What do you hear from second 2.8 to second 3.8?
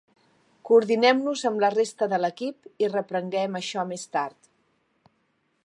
i reprenguem